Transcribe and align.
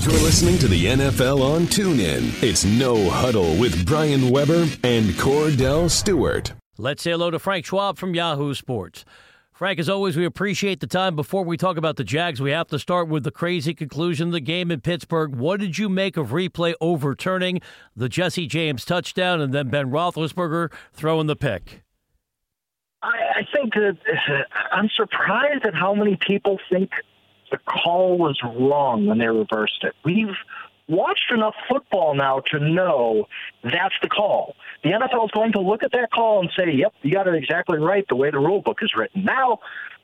You're 0.00 0.12
listening 0.12 0.58
to 0.58 0.68
the 0.68 0.86
NFL 0.86 1.42
on 1.42 1.62
TuneIn. 1.62 2.40
It's 2.40 2.64
No 2.64 3.10
Huddle 3.10 3.56
with 3.56 3.84
Brian 3.84 4.30
Weber 4.30 4.68
and 4.84 5.06
Kordell 5.16 5.90
Stewart. 5.90 6.52
Let's 6.76 7.02
say 7.02 7.10
hello 7.10 7.32
to 7.32 7.40
Frank 7.40 7.66
Schwab 7.66 7.98
from 7.98 8.14
Yahoo 8.14 8.54
Sports. 8.54 9.04
Frank, 9.52 9.80
as 9.80 9.88
always, 9.88 10.16
we 10.16 10.24
appreciate 10.24 10.78
the 10.78 10.86
time. 10.86 11.16
Before 11.16 11.42
we 11.42 11.56
talk 11.56 11.76
about 11.76 11.96
the 11.96 12.04
Jags, 12.04 12.40
we 12.40 12.52
have 12.52 12.68
to 12.68 12.78
start 12.78 13.08
with 13.08 13.24
the 13.24 13.32
crazy 13.32 13.74
conclusion 13.74 14.28
of 14.28 14.32
the 14.34 14.40
game 14.40 14.70
in 14.70 14.80
Pittsburgh. 14.82 15.34
What 15.34 15.58
did 15.58 15.78
you 15.78 15.88
make 15.88 16.16
of 16.16 16.28
replay 16.28 16.74
overturning 16.80 17.60
the 17.96 18.08
Jesse 18.08 18.46
James 18.46 18.84
touchdown 18.84 19.40
and 19.40 19.52
then 19.52 19.68
Ben 19.68 19.90
Roethlisberger 19.90 20.72
throwing 20.92 21.26
the 21.26 21.34
pick? 21.34 21.82
I, 23.02 23.08
I 23.38 23.48
think 23.52 23.74
that 23.74 23.98
I'm 24.70 24.88
surprised 24.94 25.66
at 25.66 25.74
how 25.74 25.92
many 25.92 26.16
people 26.24 26.60
think 26.70 26.92
the 27.50 27.58
call 27.58 28.18
was 28.18 28.38
wrong 28.42 29.06
when 29.06 29.18
they 29.18 29.26
reversed 29.26 29.82
it. 29.82 29.94
We've 30.04 30.36
watched 30.88 31.30
enough 31.30 31.54
football 31.68 32.14
now 32.14 32.40
to 32.50 32.58
know 32.58 33.28
that's 33.62 33.94
the 34.02 34.08
call. 34.08 34.56
The 34.82 34.90
NFL 34.90 35.26
is 35.26 35.30
going 35.32 35.52
to 35.52 35.60
look 35.60 35.82
at 35.82 35.92
that 35.92 36.10
call 36.10 36.40
and 36.40 36.50
say, 36.56 36.72
yep, 36.72 36.94
you 37.02 37.12
got 37.12 37.28
it 37.28 37.34
exactly 37.34 37.78
right 37.78 38.06
the 38.08 38.16
way 38.16 38.30
the 38.30 38.38
rule 38.38 38.62
book 38.62 38.78
is 38.82 38.92
written. 38.96 39.24
Now, 39.24 39.60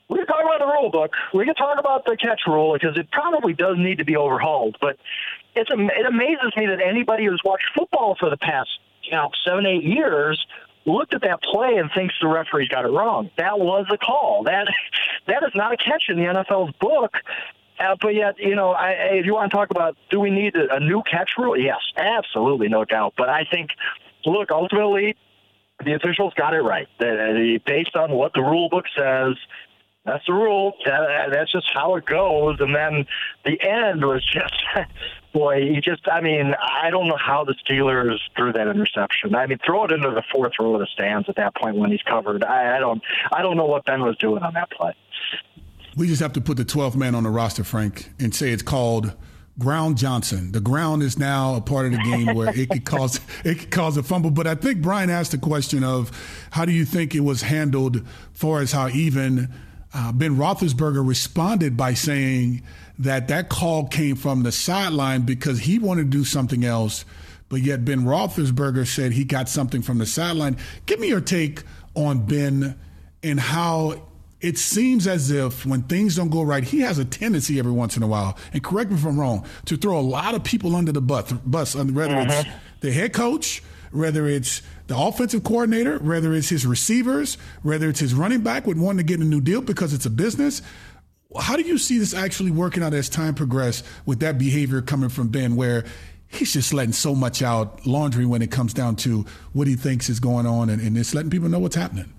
we 0.07 0.19
can 0.19 0.27
talk 0.27 0.41
about 0.41 0.59
the 0.59 0.71
rule 0.71 0.91
book. 0.91 1.11
We 1.33 1.45
can 1.45 1.55
talk 1.55 1.79
about 1.79 2.05
the 2.05 2.15
catch 2.15 2.41
rule 2.47 2.73
because 2.73 2.97
it 2.97 3.09
probably 3.11 3.53
does 3.53 3.77
need 3.77 3.97
to 3.97 4.05
be 4.05 4.15
overhauled. 4.15 4.77
But 4.79 4.97
it's 5.55 5.69
it 5.71 6.05
amazes 6.05 6.53
me 6.55 6.67
that 6.67 6.79
anybody 6.79 7.25
who's 7.25 7.41
watched 7.43 7.65
football 7.75 8.15
for 8.19 8.29
the 8.29 8.37
past 8.37 8.69
you 9.03 9.11
know 9.11 9.31
seven 9.45 9.65
eight 9.65 9.83
years 9.83 10.45
looked 10.85 11.13
at 11.13 11.21
that 11.21 11.41
play 11.41 11.75
and 11.77 11.89
thinks 11.91 12.13
the 12.21 12.27
referee 12.27 12.67
got 12.67 12.85
it 12.85 12.89
wrong. 12.89 13.29
That 13.37 13.59
was 13.59 13.85
a 13.91 13.97
call. 13.97 14.43
That 14.43 14.67
that 15.27 15.43
is 15.43 15.51
not 15.55 15.73
a 15.73 15.77
catch 15.77 16.05
in 16.09 16.17
the 16.17 16.23
NFL's 16.23 16.73
book. 16.79 17.17
Uh, 17.77 17.95
but 17.99 18.15
yet, 18.15 18.35
you 18.39 18.55
know, 18.55 18.71
I, 18.71 18.91
if 19.19 19.25
you 19.25 19.33
want 19.33 19.51
to 19.51 19.57
talk 19.57 19.69
about 19.69 19.97
do 20.09 20.19
we 20.19 20.29
need 20.29 20.55
a, 20.55 20.75
a 20.75 20.79
new 20.79 21.03
catch 21.03 21.31
rule? 21.37 21.57
Yes, 21.59 21.79
absolutely, 21.97 22.69
no 22.69 22.85
doubt. 22.85 23.15
But 23.17 23.29
I 23.29 23.45
think, 23.51 23.71
look, 24.25 24.49
ultimately, 24.49 25.17
the 25.83 25.93
officials 25.93 26.33
got 26.35 26.53
it 26.53 26.61
right. 26.61 26.87
They, 26.99 27.59
based 27.65 27.95
on 27.95 28.11
what 28.11 28.33
the 28.33 28.41
rule 28.41 28.69
book 28.69 28.85
says, 28.97 29.35
that's 30.05 30.25
the 30.25 30.33
rule. 30.33 30.73
That, 30.85 31.31
that's 31.31 31.51
just 31.51 31.69
how 31.73 31.95
it 31.95 32.05
goes. 32.05 32.57
And 32.59 32.73
then 32.73 33.07
the 33.43 33.59
end 33.61 34.05
was 34.05 34.23
just, 34.31 34.55
boy, 35.35 35.57
you 35.57 35.81
just, 35.81 36.07
I 36.07 36.21
mean, 36.21 36.55
I 36.59 36.89
don't 36.89 37.09
know 37.09 37.17
how 37.17 37.43
the 37.43 37.55
Steelers 37.65 38.19
threw 38.37 38.53
that 38.53 38.67
interception. 38.67 39.35
I 39.35 39.45
mean, 39.45 39.59
throw 39.65 39.83
it 39.83 39.91
into 39.91 40.09
the 40.09 40.23
fourth 40.33 40.53
row 40.59 40.75
of 40.75 40.79
the 40.79 40.87
stands 40.87 41.27
at 41.27 41.35
that 41.35 41.53
point 41.55 41.75
when 41.75 41.91
he's 41.91 42.01
covered. 42.03 42.43
I, 42.43 42.77
I 42.77 42.79
don't, 42.79 43.01
I 43.33 43.41
don't 43.41 43.57
know 43.57 43.65
what 43.65 43.83
Ben 43.83 44.01
was 44.01 44.15
doing 44.17 44.41
on 44.41 44.53
that 44.53 44.71
play. 44.71 44.95
We 45.97 46.07
just 46.07 46.21
have 46.21 46.31
to 46.33 46.41
put 46.41 46.55
the 46.55 46.63
12th 46.63 46.95
man 46.95 47.15
on 47.15 47.23
the 47.23 47.29
roster, 47.29 47.65
Frank, 47.65 48.11
and 48.17 48.33
say 48.33 48.51
it's 48.51 48.63
called 48.63 49.13
Ground 49.59 49.97
Johnson. 49.97 50.53
The 50.53 50.61
ground 50.61 51.03
is 51.03 51.19
now 51.19 51.55
a 51.55 51.61
part 51.61 51.85
of 51.85 51.91
the 51.91 51.97
game 51.99 52.33
where 52.33 52.57
it 52.57 52.69
could 52.69 52.85
cause 52.85 53.19
it 53.43 53.59
could 53.59 53.71
cause 53.71 53.97
a 53.97 54.03
fumble. 54.03 54.31
But 54.31 54.47
I 54.47 54.55
think 54.55 54.81
Brian 54.81 55.09
asked 55.09 55.31
the 55.31 55.37
question 55.37 55.83
of 55.83 56.11
how 56.51 56.65
do 56.65 56.71
you 56.71 56.85
think 56.85 57.13
it 57.13 57.21
was 57.21 57.41
handled, 57.41 58.05
far 58.33 58.59
as 58.59 58.71
how 58.71 58.87
even 58.89 59.53
uh, 59.95 60.11
Ben 60.11 60.35
Roethlisberger 60.35 61.07
responded 61.07 61.77
by 61.77 61.93
saying 61.93 62.61
that 62.99 63.29
that 63.29 63.47
call 63.49 63.87
came 63.87 64.17
from 64.17 64.43
the 64.43 64.51
sideline 64.51 65.21
because 65.21 65.59
he 65.59 65.79
wanted 65.79 66.11
to 66.11 66.17
do 66.17 66.25
something 66.25 66.65
else, 66.65 67.05
but 67.47 67.61
yet 67.61 67.85
Ben 67.85 68.01
Roethlisberger 68.01 68.85
said 68.85 69.13
he 69.13 69.23
got 69.23 69.47
something 69.47 69.81
from 69.81 69.97
the 69.97 70.05
sideline. 70.05 70.57
Give 70.85 70.99
me 70.99 71.07
your 71.07 71.21
take 71.21 71.63
on 71.95 72.25
Ben 72.25 72.77
and 73.23 73.39
how 73.39 74.01
it 74.41 74.57
seems 74.57 75.07
as 75.07 75.31
if 75.31 75.65
when 75.65 75.83
things 75.83 76.17
don't 76.17 76.29
go 76.29 76.43
right, 76.43 76.63
he 76.63 76.81
has 76.81 76.99
a 76.99 77.05
tendency 77.05 77.57
every 77.57 77.71
once 77.71 77.95
in 77.95 78.03
a 78.03 78.07
while, 78.07 78.37
and 78.51 78.61
correct 78.61 78.91
me 78.91 78.97
if 78.97 79.05
I'm 79.05 79.17
wrong, 79.17 79.45
to 79.65 79.77
throw 79.77 79.97
a 79.97 80.01
lot 80.01 80.35
of 80.35 80.43
people 80.43 80.75
under 80.75 80.91
the 80.91 81.01
bus, 81.01 81.31
bus 81.31 81.73
whether 81.73 81.91
mm-hmm. 81.93 82.29
it's 82.29 82.49
the 82.81 82.91
head 82.91 83.13
coach, 83.13 83.63
whether 83.91 84.27
it's 84.27 84.61
the 84.87 84.97
offensive 84.97 85.43
coordinator, 85.43 85.99
whether 85.99 86.33
it's 86.33 86.49
his 86.49 86.65
receivers, 86.65 87.37
whether 87.63 87.89
it's 87.89 87.99
his 87.99 88.13
running 88.13 88.41
back 88.41 88.67
would 88.67 88.77
want 88.77 88.99
to 88.99 89.03
get 89.03 89.19
a 89.19 89.23
new 89.23 89.41
deal 89.41 89.61
because 89.61 89.93
it's 89.93 90.05
a 90.05 90.09
business. 90.09 90.61
How 91.39 91.55
do 91.55 91.63
you 91.63 91.77
see 91.77 91.97
this 91.97 92.13
actually 92.13 92.51
working 92.51 92.83
out 92.83 92.93
as 92.93 93.09
time 93.09 93.35
progresses 93.35 93.83
with 94.05 94.19
that 94.19 94.37
behavior 94.37 94.81
coming 94.81 95.09
from 95.09 95.29
Ben, 95.29 95.55
where 95.55 95.85
he's 96.27 96.53
just 96.53 96.73
letting 96.73 96.93
so 96.93 97.15
much 97.15 97.41
out 97.41 97.85
laundry 97.85 98.25
when 98.25 98.41
it 98.41 98.51
comes 98.51 98.73
down 98.73 98.95
to 98.97 99.25
what 99.53 99.67
he 99.67 99.75
thinks 99.75 100.09
is 100.09 100.19
going 100.19 100.45
on 100.45 100.69
and, 100.69 100.81
and 100.81 100.97
it's 100.97 101.13
letting 101.13 101.31
people 101.31 101.49
know 101.49 101.59
what's 101.59 101.75
happening? 101.75 102.13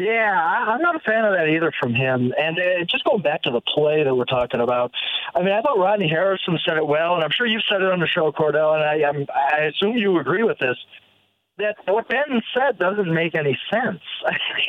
Yeah, 0.00 0.32
I'm 0.32 0.80
not 0.80 0.96
a 0.96 1.00
fan 1.00 1.26
of 1.26 1.34
that 1.34 1.48
either 1.48 1.72
from 1.78 1.94
him. 1.94 2.32
And 2.38 2.58
uh, 2.58 2.84
just 2.90 3.04
going 3.04 3.20
back 3.20 3.42
to 3.42 3.50
the 3.50 3.60
play 3.60 4.02
that 4.02 4.14
we're 4.14 4.24
talking 4.24 4.60
about, 4.60 4.92
I 5.34 5.40
mean, 5.40 5.52
I 5.52 5.60
thought 5.60 5.78
Rodney 5.78 6.08
Harrison 6.08 6.58
said 6.66 6.78
it 6.78 6.86
well, 6.86 7.16
and 7.16 7.22
I'm 7.22 7.30
sure 7.30 7.46
you've 7.46 7.62
said 7.70 7.82
it 7.82 7.92
on 7.92 8.00
the 8.00 8.06
show, 8.06 8.32
Kordell, 8.32 8.74
and 8.74 8.82
I, 8.82 9.06
I'm, 9.06 9.26
I 9.30 9.64
assume 9.64 9.98
you 9.98 10.18
agree 10.18 10.42
with 10.42 10.58
this. 10.58 10.76
That 11.60 11.92
what 11.92 12.08
Ben 12.08 12.42
said 12.56 12.78
doesn't 12.78 13.12
make 13.12 13.34
any 13.34 13.58
sense. 13.72 14.00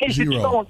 you 0.02 0.30
don't, 0.30 0.68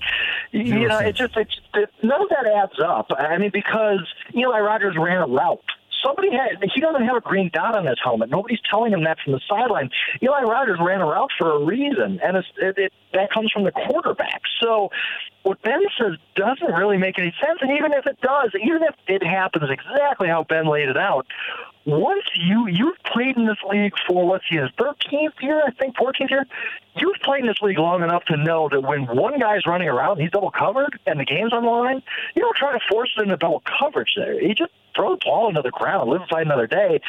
you 0.50 0.66
Zero 0.66 0.88
know, 0.88 0.98
sense. 0.98 1.08
it 1.08 1.16
just 1.16 1.36
it, 1.36 1.48
it, 1.74 1.90
none 2.02 2.22
of 2.22 2.28
that 2.30 2.46
adds 2.46 2.80
up. 2.84 3.10
I 3.16 3.38
mean, 3.38 3.50
because 3.52 4.06
Eli 4.34 4.60
Rogers 4.60 4.96
ran 4.98 5.22
a 5.22 5.26
route 5.26 5.60
somebody 6.04 6.30
had 6.32 6.62
he 6.74 6.80
doesn't 6.80 7.04
have 7.04 7.16
a 7.16 7.20
green 7.20 7.50
dot 7.52 7.76
on 7.76 7.86
his 7.86 7.98
helmet. 8.02 8.30
Nobody's 8.30 8.60
telling 8.68 8.92
him 8.92 9.04
that 9.04 9.18
from 9.24 9.32
the 9.32 9.40
sideline. 9.48 9.90
Eli 10.22 10.42
Rogers 10.42 10.78
ran 10.80 11.00
a 11.00 11.06
route 11.06 11.30
for 11.38 11.52
a 11.52 11.64
reason, 11.64 12.20
and 12.22 12.36
it's, 12.36 12.48
it, 12.60 12.76
it, 12.78 12.92
that 13.12 13.30
comes 13.30 13.50
from 13.52 13.64
the 13.64 13.72
quarterback. 13.72 14.42
So 14.60 14.90
what 15.42 15.60
Ben 15.62 15.80
says 15.98 16.18
doesn't 16.36 16.74
really 16.74 16.98
make 16.98 17.18
any 17.18 17.34
sense. 17.44 17.58
And 17.60 17.70
even 17.76 17.92
if 17.92 18.06
it 18.06 18.20
does, 18.20 18.50
even 18.54 18.82
if 18.82 18.94
it 19.06 19.24
happens 19.24 19.70
exactly 19.70 20.28
how 20.28 20.44
Ben 20.44 20.66
laid 20.66 20.88
it 20.88 20.96
out, 20.96 21.26
once 21.84 22.24
you 22.34 22.68
you've 22.68 22.98
played 23.12 23.36
in 23.36 23.46
this 23.46 23.58
league 23.68 23.92
for 24.06 24.26
what's 24.26 24.44
his 24.48 24.68
thirteenth 24.78 25.34
year, 25.40 25.62
I 25.66 25.70
think 25.72 25.96
fourteenth 25.96 26.30
year, 26.30 26.46
you've 26.96 27.16
played 27.22 27.40
in 27.40 27.46
this 27.46 27.60
league 27.60 27.78
long 27.78 28.02
enough 28.02 28.24
to 28.26 28.36
know 28.36 28.68
that 28.70 28.80
when 28.82 29.06
one 29.06 29.38
guy's 29.38 29.66
running 29.66 29.88
around, 29.88 30.20
he's 30.20 30.30
double 30.30 30.50
covered, 30.50 30.98
and 31.06 31.18
the 31.18 31.24
game's 31.24 31.52
on 31.52 31.64
the 31.64 31.70
line, 31.70 32.02
you 32.34 32.42
don't 32.42 32.56
try 32.56 32.72
to 32.72 32.80
force 32.88 33.12
it 33.16 33.22
into 33.22 33.36
double 33.36 33.62
coverage 33.78 34.12
there. 34.16 34.40
You 34.40 34.54
just 34.54 34.72
throw 34.94 35.14
the 35.14 35.20
ball 35.24 35.48
into 35.48 35.62
the 35.62 35.70
ground, 35.70 36.10
live 36.10 36.20
and 36.20 36.30
fight 36.30 36.46
another 36.46 36.66
day. 36.66 37.00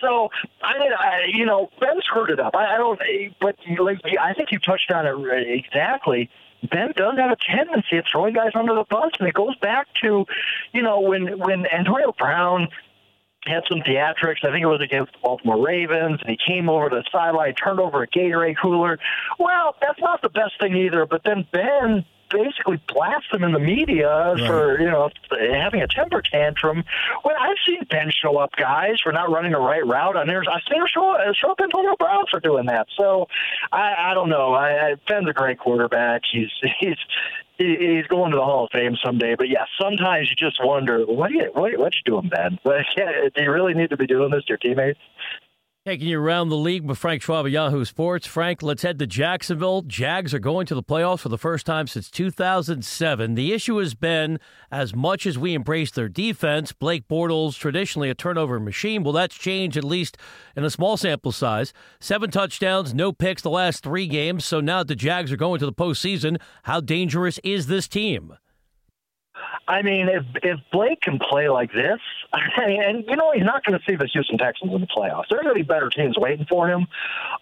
So 0.00 0.30
I 0.62 0.78
I, 0.78 1.24
you 1.32 1.44
know, 1.44 1.70
Ben 1.80 2.00
screwed 2.02 2.30
it 2.30 2.38
up. 2.38 2.54
I, 2.54 2.74
I 2.74 2.78
don't, 2.78 3.00
but 3.40 3.56
like 3.78 4.00
I 4.20 4.34
think 4.34 4.52
you 4.52 4.58
touched 4.58 4.90
on 4.92 5.06
it 5.06 5.48
exactly. 5.48 6.30
Ben 6.70 6.92
does 6.94 7.16
have 7.16 7.30
a 7.30 7.36
tendency 7.36 7.96
of 7.96 8.04
throwing 8.10 8.34
guys 8.34 8.50
under 8.54 8.74
the 8.74 8.84
bus, 8.84 9.12
and 9.18 9.26
it 9.26 9.34
goes 9.34 9.56
back 9.56 9.88
to, 10.02 10.26
you 10.72 10.82
know, 10.82 11.00
when 11.00 11.38
when 11.38 11.66
Antonio 11.66 12.12
Brown 12.16 12.68
had 13.46 13.62
some 13.68 13.80
theatrics. 13.80 14.44
I 14.44 14.50
think 14.50 14.62
it 14.62 14.66
was 14.66 14.80
against 14.82 15.12
the 15.12 15.18
Baltimore 15.22 15.64
Ravens, 15.64 16.20
and 16.20 16.30
he 16.30 16.38
came 16.46 16.68
over 16.68 16.90
to 16.90 16.96
the 16.96 17.04
sideline, 17.10 17.54
turned 17.54 17.80
over 17.80 18.02
a 18.02 18.08
Gatorade 18.08 18.56
cooler. 18.60 18.98
Well, 19.38 19.76
that's 19.80 20.00
not 20.00 20.22
the 20.22 20.28
best 20.28 20.60
thing 20.60 20.76
either. 20.76 21.06
But 21.06 21.22
then 21.24 21.46
Ben 21.52 22.04
basically 22.30 22.80
blast 22.88 23.26
them 23.32 23.44
in 23.44 23.52
the 23.52 23.58
media 23.58 24.34
right. 24.34 24.46
for 24.46 24.80
you 24.80 24.90
know 24.90 25.10
having 25.52 25.82
a 25.82 25.86
temper 25.86 26.22
tantrum. 26.22 26.84
When 27.22 27.36
I've 27.36 27.56
seen 27.66 27.84
Ben 27.90 28.10
show 28.10 28.38
up 28.38 28.52
guys 28.56 29.00
for 29.02 29.12
not 29.12 29.30
running 29.30 29.52
the 29.52 29.58
right 29.58 29.86
route 29.86 30.16
on 30.16 30.26
there, 30.26 30.40
I've 30.40 30.62
seen 30.70 30.80
him 30.80 30.86
show, 30.92 31.14
uh, 31.14 31.32
show 31.34 31.52
up 31.52 31.60
Antonio 31.60 31.94
Brown 31.98 32.24
for 32.30 32.40
doing 32.40 32.66
that. 32.66 32.86
So 32.96 33.26
I, 33.72 34.10
I 34.10 34.14
don't 34.14 34.28
know. 34.28 34.54
I, 34.54 34.90
I, 34.90 34.94
Ben's 35.08 35.28
a 35.28 35.32
great 35.32 35.58
quarterback. 35.58 36.22
He's 36.30 36.50
he's 36.80 36.96
he's 37.58 38.06
going 38.06 38.30
to 38.30 38.36
the 38.36 38.44
Hall 38.44 38.64
of 38.64 38.70
Fame 38.72 38.96
someday. 39.04 39.34
But 39.34 39.48
yeah, 39.48 39.64
sometimes 39.80 40.30
you 40.30 40.36
just 40.36 40.64
wonder 40.64 41.04
what 41.04 41.30
are 41.30 41.34
you 41.34 41.50
what, 41.52 41.76
what 41.78 41.94
you 41.94 42.02
doing, 42.04 42.28
Ben? 42.28 42.58
like 42.64 42.86
Do 42.96 43.42
you 43.42 43.50
really 43.50 43.74
need 43.74 43.90
to 43.90 43.96
be 43.96 44.06
doing 44.06 44.30
this 44.30 44.44
to 44.44 44.48
your 44.50 44.58
teammates? 44.58 45.00
Taking 45.86 46.08
you 46.08 46.20
around 46.20 46.50
the 46.50 46.58
league 46.58 46.84
with 46.84 46.98
Frank 46.98 47.22
Schwab 47.22 47.46
of 47.46 47.52
Yahoo 47.52 47.86
Sports. 47.86 48.26
Frank, 48.26 48.62
let's 48.62 48.82
head 48.82 48.98
to 48.98 49.06
Jacksonville. 49.06 49.80
Jags 49.80 50.34
are 50.34 50.38
going 50.38 50.66
to 50.66 50.74
the 50.74 50.82
playoffs 50.82 51.20
for 51.20 51.30
the 51.30 51.38
first 51.38 51.64
time 51.64 51.86
since 51.86 52.10
2007. 52.10 53.34
The 53.34 53.54
issue 53.54 53.78
has 53.78 53.94
been 53.94 54.38
as 54.70 54.94
much 54.94 55.24
as 55.24 55.38
we 55.38 55.54
embrace 55.54 55.90
their 55.90 56.10
defense, 56.10 56.72
Blake 56.72 57.08
Bortles, 57.08 57.56
traditionally 57.56 58.10
a 58.10 58.14
turnover 58.14 58.60
machine, 58.60 59.02
well, 59.02 59.14
that's 59.14 59.34
changed 59.34 59.78
at 59.78 59.84
least 59.84 60.18
in 60.54 60.64
a 60.64 60.70
small 60.70 60.98
sample 60.98 61.32
size. 61.32 61.72
Seven 61.98 62.30
touchdowns, 62.30 62.92
no 62.92 63.10
picks 63.10 63.40
the 63.40 63.48
last 63.48 63.82
three 63.82 64.06
games. 64.06 64.44
So 64.44 64.60
now 64.60 64.80
that 64.80 64.88
the 64.88 64.94
Jags 64.94 65.32
are 65.32 65.38
going 65.38 65.60
to 65.60 65.66
the 65.66 65.72
postseason, 65.72 66.38
how 66.64 66.82
dangerous 66.82 67.38
is 67.42 67.68
this 67.68 67.88
team? 67.88 68.34
I 69.68 69.82
mean, 69.82 70.08
if 70.08 70.24
if 70.42 70.58
Blake 70.72 71.00
can 71.00 71.18
play 71.18 71.48
like 71.48 71.72
this, 71.72 72.00
and 72.32 73.04
you 73.08 73.16
know 73.16 73.32
he's 73.32 73.44
not 73.44 73.64
going 73.64 73.78
to 73.78 73.84
see 73.88 73.96
the 73.96 74.06
Houston 74.06 74.38
Texans 74.38 74.72
in 74.72 74.80
the 74.80 74.86
playoffs. 74.86 75.24
There's 75.30 75.42
going 75.42 75.54
to 75.54 75.62
be 75.62 75.66
better 75.66 75.90
teams 75.90 76.16
waiting 76.18 76.46
for 76.46 76.68
him. 76.68 76.86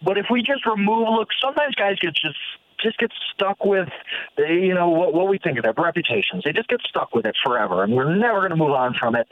But 0.03 0.19
if 0.19 0.27
we 0.31 0.43
just 0.43 0.67
remove, 0.67 1.09
look, 1.09 1.29
sometimes 1.41 1.75
guys 1.75 1.99
get 2.01 2.15
just 2.15 2.39
just 2.81 2.99
get 2.99 3.11
stuck 3.35 3.65
with, 3.65 3.89
you 4.37 4.75
know, 4.75 4.89
what, 4.89 5.13
what 5.13 5.29
we 5.29 5.39
think 5.39 5.59
of 5.59 5.65
their 5.65 5.75
reputations. 5.77 6.45
They 6.45 6.53
just 6.53 6.69
get 6.69 6.81
stuck 6.89 7.15
with 7.15 7.27
it 7.27 7.37
forever, 7.45 7.83
and 7.83 7.93
we're 7.93 8.15
never 8.15 8.39
going 8.39 8.51
to 8.51 8.57
move 8.57 8.71
on 8.71 8.95
from 8.95 9.17
it. 9.17 9.27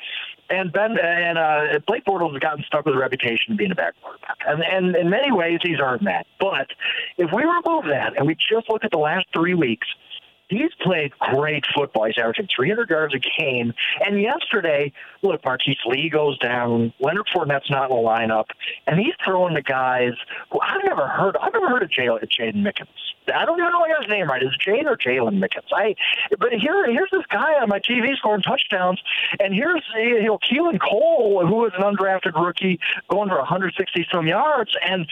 And 0.48 0.72
Ben 0.72 0.96
and 0.98 1.38
uh, 1.38 1.78
Blake 1.86 2.04
Bortles 2.04 2.32
has 2.32 2.40
gotten 2.40 2.64
stuck 2.64 2.86
with 2.86 2.94
a 2.94 2.98
reputation 2.98 3.52
of 3.52 3.58
being 3.58 3.72
a 3.72 3.74
bad 3.74 3.94
quarterback, 4.02 4.38
and, 4.46 4.62
and 4.62 4.96
in 4.96 5.10
many 5.10 5.32
ways 5.32 5.60
he's 5.62 5.80
earned 5.80 6.06
that. 6.06 6.26
But 6.38 6.69
if 7.19 7.30
we 7.32 7.42
remove 7.42 7.84
that 7.86 8.16
and 8.16 8.26
we 8.26 8.34
just 8.34 8.69
look 8.69 8.84
at 8.84 8.90
the 8.90 8.98
last 8.98 9.26
three 9.32 9.54
weeks, 9.54 9.86
He's 10.48 10.70
played 10.81 11.12
great 11.19 11.64
football. 11.75 12.04
He's 12.04 12.19
averaging 12.19 12.48
300 12.54 12.88
yards 12.88 13.14
a 13.14 13.19
game. 13.19 13.72
And 14.04 14.20
yesterday, 14.20 14.93
look, 15.22 15.44
Marquise 15.44 15.78
Lee 15.87 16.08
goes 16.08 16.38
down. 16.38 16.93
Leonard 17.00 17.26
Fournette's 17.34 17.70
not 17.70 17.90
in 17.90 17.96
the 17.96 18.02
lineup, 18.02 18.46
and 18.87 18.98
he's 18.98 19.14
throwing 19.25 19.54
the 19.54 19.62
guys 19.62 20.12
who 20.52 20.60
I've 20.60 20.84
never 20.84 21.06
heard. 21.08 21.37
I've 21.37 21.52
never 21.52 21.69
heard 21.69 21.82
of 21.82 21.90
Jaydon 21.90 22.62
Mickens. 22.62 22.87
I 23.34 23.44
don't 23.44 23.58
even 23.58 23.72
know 23.72 23.81
I 23.81 23.88
got 23.88 24.04
his 24.04 24.10
name 24.10 24.28
right. 24.28 24.43
Is 24.43 24.50
it 24.54 24.60
Jane 24.60 24.87
or 24.87 24.96
Jalen 24.96 25.38
Mickens? 25.38 25.66
I. 25.72 25.94
But 26.38 26.52
here, 26.52 26.90
here's 26.90 27.10
this 27.10 27.26
guy 27.28 27.54
on 27.60 27.69
my 27.69 27.81
TV 27.81 28.16
scoring 28.16 28.43
touchdowns, 28.43 29.00
and 29.40 29.52
here's 29.52 29.82
you 29.96 30.22
know 30.22 30.38
Keelan 30.38 30.81
Cole, 30.81 31.44
who 31.44 31.66
is 31.66 31.72
an 31.76 31.82
undrafted 31.82 32.40
rookie, 32.40 32.78
going 33.10 33.28
for 33.28 33.38
160 33.38 34.06
some 34.12 34.26
yards, 34.26 34.76
and 34.87 35.06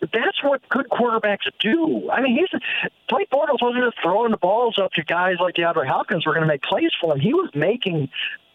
that's 0.00 0.42
what 0.42 0.66
good 0.68 0.88
quarterbacks 0.88 1.50
do. 1.60 2.10
I 2.10 2.20
mean, 2.20 2.36
he's 2.36 2.60
Blake 3.08 3.30
Bortles 3.30 3.62
wasn't 3.62 3.84
just 3.84 4.02
throwing 4.02 4.30
the 4.30 4.36
balls 4.36 4.78
up 4.78 4.92
to 4.92 5.02
guys 5.02 5.36
like 5.40 5.54
DeAndre 5.54 5.86
Hopkins 5.86 6.26
were 6.26 6.32
going 6.32 6.42
to 6.42 6.48
make 6.48 6.62
plays 6.62 6.92
for 7.00 7.12
him. 7.12 7.20
He 7.20 7.34
was 7.34 7.50
making 7.54 8.08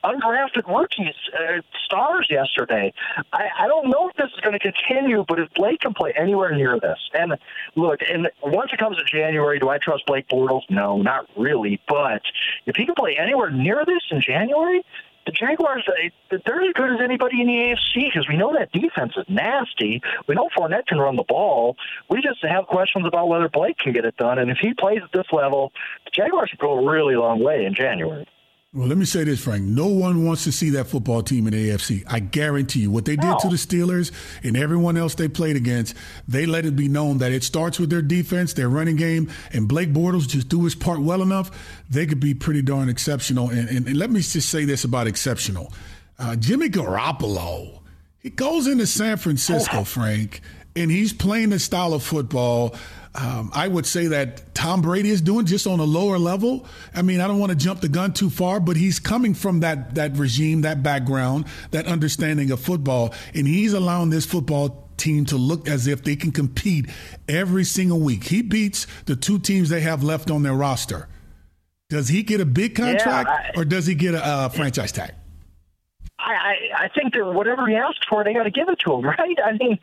undrafted 0.03 0.67
rookies 0.67 1.15
uh, 1.33 1.61
stars 1.85 2.27
yesterday. 2.29 2.93
I, 3.31 3.49
I 3.59 3.67
don't 3.67 3.89
know 3.89 4.09
if 4.09 4.15
this 4.15 4.29
is 4.33 4.39
going 4.41 4.57
to 4.57 4.59
continue, 4.59 5.23
but 5.27 5.39
if 5.39 5.53
Blake 5.53 5.81
can 5.81 5.93
play 5.93 6.13
anywhere 6.15 6.53
near 6.53 6.79
this, 6.79 6.99
and 7.13 7.37
look, 7.75 8.01
and 8.09 8.29
once 8.41 8.71
it 8.73 8.79
comes 8.79 8.97
to 8.97 9.03
January, 9.05 9.59
do 9.59 9.69
I 9.69 9.77
trust 9.77 10.05
Blake 10.05 10.27
Bortles? 10.27 10.63
No, 10.69 11.01
not 11.01 11.27
really. 11.37 11.81
But 11.87 12.21
if 12.65 12.75
he 12.75 12.85
can 12.85 12.95
play 12.95 13.17
anywhere 13.17 13.49
near 13.49 13.85
this 13.85 14.01
in 14.11 14.21
January, 14.21 14.83
the 15.25 15.31
Jaguars, 15.31 15.87
they're 16.29 16.61
as 16.61 16.73
good 16.73 16.91
as 16.91 16.99
anybody 17.01 17.41
in 17.41 17.47
the 17.47 17.53
AFC 17.53 18.05
because 18.05 18.27
we 18.27 18.37
know 18.37 18.53
that 18.53 18.71
defense 18.71 19.13
is 19.17 19.25
nasty. 19.29 20.01
We 20.27 20.35
know 20.35 20.49
Fournette 20.57 20.85
can 20.87 20.99
run 20.99 21.15
the 21.15 21.23
ball. 21.23 21.77
We 22.09 22.21
just 22.21 22.43
have 22.43 22.67
questions 22.67 23.05
about 23.05 23.27
whether 23.27 23.47
Blake 23.47 23.77
can 23.77 23.93
get 23.93 24.05
it 24.05 24.17
done. 24.17 24.39
And 24.39 24.51
if 24.51 24.57
he 24.59 24.73
plays 24.73 24.99
at 25.03 25.11
this 25.13 25.27
level, 25.31 25.71
the 26.05 26.11
Jaguars 26.11 26.49
could 26.49 26.59
go 26.59 26.77
a 26.77 26.91
really 26.91 27.15
long 27.15 27.43
way 27.43 27.65
in 27.65 27.73
January. 27.73 28.27
Well, 28.75 28.87
let 28.87 28.97
me 28.97 29.05
say 29.05 29.23
this, 29.23 29.43
Frank. 29.43 29.63
No 29.65 29.85
one 29.85 30.25
wants 30.25 30.45
to 30.45 30.51
see 30.51 30.71
that 30.71 30.87
football 30.87 31.21
team 31.21 31.45
in 31.45 31.53
the 31.53 31.69
AFC. 31.69 32.03
I 32.07 32.19
guarantee 32.19 32.79
you. 32.79 32.89
What 32.89 33.05
they 33.05 33.15
did 33.15 33.27
no. 33.27 33.37
to 33.39 33.47
the 33.47 33.55
Steelers 33.55 34.11
and 34.43 34.57
everyone 34.57 34.97
else 34.97 35.13
they 35.13 35.27
played 35.27 35.55
against, 35.55 35.95
they 36.27 36.47
let 36.47 36.65
it 36.65 36.75
be 36.75 36.87
known 36.87 37.19
that 37.19 37.31
it 37.31 37.43
starts 37.43 37.79
with 37.79 37.91
their 37.91 38.01
defense, 38.01 38.53
their 38.53 38.69
running 38.69 38.95
game, 38.95 39.29
and 39.51 39.67
Blake 39.67 39.93
Bortles 39.93 40.27
just 40.27 40.49
do 40.49 40.63
his 40.63 40.73
part 40.73 40.99
well 41.01 41.21
enough, 41.21 41.51
they 41.91 42.07
could 42.07 42.19
be 42.19 42.33
pretty 42.33 42.63
darn 42.63 42.89
exceptional. 42.89 43.49
And, 43.49 43.69
and, 43.69 43.87
and 43.87 43.95
let 43.95 44.09
me 44.09 44.21
just 44.21 44.49
say 44.49 44.65
this 44.65 44.83
about 44.83 45.05
exceptional. 45.05 45.71
Uh, 46.17 46.35
Jimmy 46.35 46.69
Garoppolo, 46.69 47.79
he 48.17 48.31
goes 48.31 48.65
into 48.65 48.87
San 48.87 49.17
Francisco. 49.17 49.83
Frank, 49.83 50.41
and 50.75 50.89
he's 50.91 51.13
playing 51.13 51.49
the 51.49 51.59
style 51.59 51.93
of 51.93 52.03
football– 52.03 52.75
um, 53.15 53.51
I 53.53 53.67
would 53.67 53.85
say 53.85 54.07
that 54.07 54.55
Tom 54.55 54.81
Brady 54.81 55.09
is 55.09 55.21
doing 55.21 55.45
just 55.45 55.67
on 55.67 55.79
a 55.79 55.83
lower 55.83 56.17
level. 56.17 56.65
I 56.95 57.03
mean, 57.03 57.21
I 57.21 57.27
don't 57.27 57.39
want 57.39 57.51
to 57.51 57.57
jump 57.57 57.81
the 57.81 57.89
gun 57.89 58.13
too 58.13 58.29
far, 58.29 58.59
but 58.59 58.75
he's 58.75 58.99
coming 58.99 59.35
from 59.35 59.59
that 59.59 59.95
that 59.95 60.17
regime, 60.17 60.61
that 60.61 60.81
background, 60.81 61.45
that 61.71 61.85
understanding 61.85 62.49
of 62.49 62.59
football, 62.59 63.13
and 63.35 63.47
he's 63.47 63.73
allowing 63.73 64.09
this 64.09 64.25
football 64.25 64.89
team 64.97 65.25
to 65.25 65.37
look 65.37 65.67
as 65.67 65.85
if 65.85 66.03
they 66.03 66.15
can 66.15 66.31
compete 66.31 66.89
every 67.27 67.63
single 67.63 67.99
week. 67.99 68.23
He 68.23 68.41
beats 68.41 68.87
the 69.05 69.15
two 69.15 69.37
teams 69.37 69.69
they 69.69 69.81
have 69.81 70.03
left 70.03 70.31
on 70.31 70.41
their 70.41 70.53
roster. 70.53 71.07
Does 71.89 72.07
he 72.07 72.23
get 72.23 72.41
a 72.41 72.45
big 72.45 72.75
contract, 72.75 73.29
yeah, 73.29 73.51
I, 73.55 73.59
or 73.59 73.65
does 73.65 73.85
he 73.85 73.93
get 73.93 74.15
a, 74.15 74.45
a 74.45 74.49
franchise 74.49 74.91
tag? 74.91 75.13
I, 76.17 76.55
I 76.75 76.87
think 76.87 77.13
that 77.13 77.25
whatever 77.25 77.67
he 77.67 77.75
asks 77.75 78.05
for, 78.09 78.23
they 78.23 78.33
got 78.33 78.43
to 78.43 78.51
give 78.51 78.69
it 78.69 78.79
to 78.79 78.93
him, 78.93 79.05
right? 79.19 79.37
I 79.45 79.51
mean, 79.51 79.77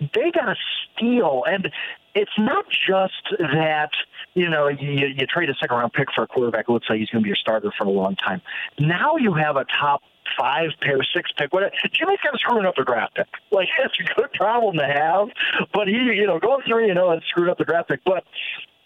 they 0.00 0.30
got 0.30 0.46
to 0.46 0.56
steal, 0.96 1.44
and 1.46 1.70
it's 2.14 2.38
not 2.38 2.66
just 2.70 3.36
that 3.38 3.90
you 4.34 4.48
know 4.48 4.68
you, 4.68 5.06
you 5.06 5.26
trade 5.26 5.50
a 5.50 5.54
second 5.54 5.76
round 5.76 5.92
pick 5.92 6.08
for 6.14 6.22
a 6.22 6.26
quarterback 6.26 6.66
who 6.66 6.74
looks 6.74 6.86
like 6.88 6.98
he's 6.98 7.10
going 7.10 7.22
to 7.22 7.24
be 7.24 7.28
your 7.28 7.36
starter 7.36 7.72
for 7.76 7.84
a 7.84 7.90
long 7.90 8.16
time. 8.16 8.40
Now 8.78 9.16
you 9.16 9.34
have 9.34 9.56
a 9.56 9.64
top 9.80 10.02
five 10.38 10.70
pick, 10.80 10.96
six 11.14 11.30
pick, 11.36 11.52
whatever. 11.52 11.72
Jimmy's 11.92 12.18
kind 12.22 12.34
of 12.34 12.40
screwing 12.40 12.66
up 12.66 12.76
the 12.76 12.84
draft 12.84 13.14
pick. 13.14 13.26
Like 13.50 13.68
that's 13.78 13.94
a 14.00 14.14
good 14.14 14.32
problem 14.32 14.76
to 14.76 14.86
have, 14.86 15.28
but 15.72 15.88
he, 15.88 15.94
you 15.94 16.26
know, 16.26 16.38
going 16.38 16.62
through, 16.66 16.86
you 16.86 16.94
know, 16.94 17.10
and 17.10 17.20
oh 17.22 17.24
screwed 17.28 17.48
up 17.48 17.58
the 17.58 17.64
draft 17.64 17.88
pick. 17.88 18.00
But 18.04 18.24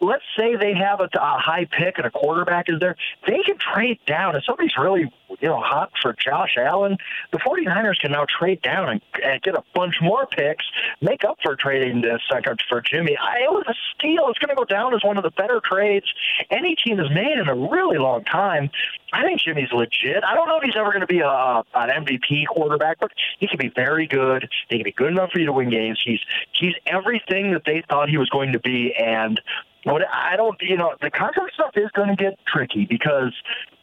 let's 0.03 0.25
say 0.37 0.57
they 0.57 0.75
have 0.75 1.01
a, 1.01 1.09
a 1.15 1.39
high 1.39 1.65
pick 1.65 1.97
and 1.97 2.07
a 2.07 2.11
quarterback 2.11 2.69
is 2.69 2.81
there, 2.81 2.97
they 3.27 3.39
can 3.47 3.57
trade 3.57 4.01
down. 4.05 4.35
If 4.35 4.45
somebody's 4.45 4.77
really, 4.77 5.11
you 5.41 5.49
know, 5.49 5.61
hot 5.61 5.93
for 6.03 6.13
Josh 6.13 6.57
Allen, 6.59 6.99
the 7.31 7.39
49ers 7.39 8.01
can 8.01 8.11
now 8.11 8.27
trade 8.27 8.61
down 8.63 8.89
and, 8.91 9.01
and 9.25 9.41
get 9.43 9.55
a 9.55 9.63
bunch 9.75 9.95
more 10.03 10.27
picks, 10.27 10.65
make 11.01 11.25
up 11.25 11.39
for 11.43 11.55
trading 11.55 12.01
the 12.01 12.19
second 12.31 12.61
for 12.69 12.83
Jimmy. 12.83 13.17
I, 13.17 13.45
it 13.45 13.53
was 13.53 13.65
a 13.69 13.75
steal. 13.95 14.29
It's 14.29 14.39
going 14.41 14.51
to 14.51 14.57
go 14.57 14.65
down 14.65 14.93
as 14.93 15.05
one 15.05 15.17
of 15.17 15.23
the 15.23 15.31
better 15.31 15.61
trades 15.65 16.07
any 16.51 16.75
team 16.75 16.99
has 16.99 17.09
made 17.11 17.39
in 17.39 17.49
a 17.49 17.55
really 17.55 17.99
long 17.99 18.25
time. 18.25 18.71
I 19.13 19.23
think 19.23 19.41
Jimmy's 19.41 19.71
legit. 19.73 20.25
I 20.25 20.35
don't 20.35 20.49
know 20.49 20.57
if 20.57 20.65
he's 20.65 20.77
ever 20.77 20.91
going 20.91 21.03
to 21.03 21.07
be 21.07 21.21
a, 21.21 21.63
an 21.75 22.05
MVP 22.05 22.47
quarterback, 22.49 22.99
but 22.99 23.13
he 23.39 23.47
can 23.47 23.59
be 23.59 23.71
very 23.75 24.07
good. 24.07 24.49
He 24.69 24.79
can 24.79 24.85
be 24.85 24.93
good 24.93 25.11
enough 25.13 25.31
for 25.33 25.39
you 25.39 25.47
to 25.47 25.53
win 25.53 25.71
games. 25.71 26.01
He's 26.05 26.21
he's 26.59 26.75
everything 26.87 27.53
that 27.53 27.63
they 27.67 27.85
thought 27.89 28.09
he 28.09 28.17
was 28.17 28.31
going 28.31 28.53
to 28.53 28.59
be, 28.59 28.95
and 28.95 29.39
what 29.85 30.03
I 30.09 30.37
don't, 30.37 30.57
you 30.61 30.77
know, 30.77 30.95
the 31.01 31.11
contract 31.11 31.55
stuff 31.55 31.73
is 31.77 31.91
going 31.93 32.09
to 32.09 32.17
get 32.17 32.39
tricky 32.47 32.87
because 32.89 33.33